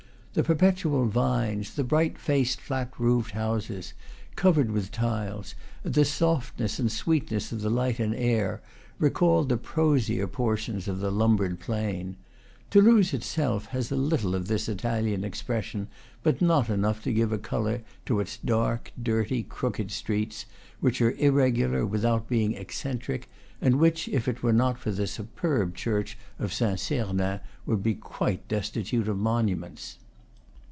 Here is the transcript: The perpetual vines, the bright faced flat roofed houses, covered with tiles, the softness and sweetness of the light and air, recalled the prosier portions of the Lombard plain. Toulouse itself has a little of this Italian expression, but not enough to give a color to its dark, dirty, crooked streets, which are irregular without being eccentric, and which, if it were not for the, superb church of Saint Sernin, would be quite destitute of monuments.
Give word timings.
The 0.33 0.43
perpetual 0.45 1.07
vines, 1.07 1.73
the 1.73 1.83
bright 1.83 2.17
faced 2.17 2.61
flat 2.61 2.93
roofed 2.97 3.31
houses, 3.31 3.91
covered 4.37 4.71
with 4.71 4.89
tiles, 4.89 5.55
the 5.83 6.05
softness 6.05 6.79
and 6.79 6.89
sweetness 6.89 7.51
of 7.51 7.59
the 7.59 7.69
light 7.69 7.99
and 7.99 8.15
air, 8.15 8.61
recalled 8.97 9.49
the 9.49 9.57
prosier 9.57 10.27
portions 10.27 10.87
of 10.87 11.01
the 11.01 11.11
Lombard 11.11 11.59
plain. 11.59 12.15
Toulouse 12.69 13.13
itself 13.13 13.65
has 13.75 13.91
a 13.91 13.97
little 13.97 14.33
of 14.33 14.47
this 14.47 14.69
Italian 14.69 15.25
expression, 15.25 15.89
but 16.23 16.41
not 16.41 16.69
enough 16.69 17.03
to 17.03 17.11
give 17.11 17.33
a 17.33 17.37
color 17.37 17.81
to 18.05 18.21
its 18.21 18.37
dark, 18.37 18.93
dirty, 19.03 19.43
crooked 19.43 19.91
streets, 19.91 20.45
which 20.79 21.01
are 21.01 21.11
irregular 21.17 21.85
without 21.85 22.29
being 22.29 22.53
eccentric, 22.53 23.29
and 23.59 23.75
which, 23.79 24.07
if 24.07 24.29
it 24.29 24.41
were 24.41 24.53
not 24.53 24.79
for 24.79 24.91
the, 24.91 25.07
superb 25.07 25.75
church 25.75 26.17
of 26.39 26.53
Saint 26.53 26.79
Sernin, 26.79 27.41
would 27.65 27.83
be 27.83 27.95
quite 27.95 28.47
destitute 28.47 29.09
of 29.09 29.17
monuments. 29.17 29.97